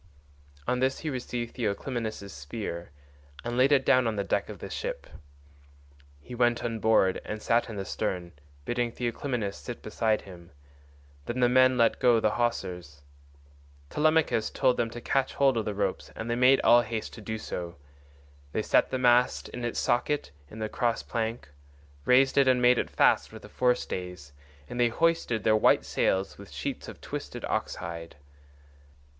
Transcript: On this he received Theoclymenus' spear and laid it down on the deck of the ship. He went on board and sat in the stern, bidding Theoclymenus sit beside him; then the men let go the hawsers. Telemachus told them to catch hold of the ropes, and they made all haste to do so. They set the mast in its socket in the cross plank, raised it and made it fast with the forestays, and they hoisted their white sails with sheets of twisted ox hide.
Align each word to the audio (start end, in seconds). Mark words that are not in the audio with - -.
On 0.67 0.79
this 0.79 1.01
he 1.01 1.11
received 1.11 1.53
Theoclymenus' 1.57 2.31
spear 2.33 2.89
and 3.43 3.55
laid 3.55 3.71
it 3.71 3.85
down 3.85 4.07
on 4.07 4.15
the 4.15 4.23
deck 4.23 4.49
of 4.49 4.57
the 4.57 4.67
ship. 4.67 5.05
He 6.19 6.33
went 6.33 6.63
on 6.63 6.79
board 6.79 7.21
and 7.23 7.39
sat 7.39 7.69
in 7.69 7.75
the 7.75 7.85
stern, 7.85 8.31
bidding 8.65 8.91
Theoclymenus 8.91 9.53
sit 9.55 9.83
beside 9.83 10.21
him; 10.23 10.53
then 11.27 11.39
the 11.39 11.47
men 11.47 11.77
let 11.77 11.99
go 11.99 12.19
the 12.19 12.31
hawsers. 12.31 13.03
Telemachus 13.91 14.49
told 14.49 14.77
them 14.77 14.89
to 14.89 15.01
catch 15.01 15.35
hold 15.35 15.55
of 15.55 15.65
the 15.65 15.75
ropes, 15.75 16.09
and 16.15 16.31
they 16.31 16.35
made 16.35 16.61
all 16.61 16.81
haste 16.81 17.13
to 17.13 17.21
do 17.21 17.37
so. 17.37 17.75
They 18.53 18.63
set 18.63 18.89
the 18.89 18.97
mast 18.97 19.49
in 19.49 19.63
its 19.63 19.79
socket 19.79 20.31
in 20.49 20.57
the 20.57 20.67
cross 20.67 21.03
plank, 21.03 21.49
raised 22.05 22.39
it 22.39 22.47
and 22.47 22.59
made 22.59 22.79
it 22.79 22.89
fast 22.89 23.31
with 23.31 23.43
the 23.43 23.49
forestays, 23.49 24.31
and 24.67 24.79
they 24.79 24.89
hoisted 24.89 25.43
their 25.43 25.55
white 25.55 25.85
sails 25.85 26.39
with 26.39 26.49
sheets 26.49 26.87
of 26.87 27.01
twisted 27.01 27.45
ox 27.45 27.75
hide. 27.75 28.15